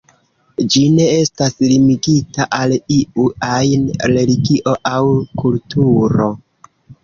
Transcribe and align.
Ĝi 0.75 0.81
ne 0.93 1.03
estas 1.17 1.55
limigita 1.73 2.49
al 2.61 2.75
iu 2.97 3.27
ajn 3.51 3.87
religio 4.17 4.77
aŭ 4.97 5.07
kulturo. 5.47 6.35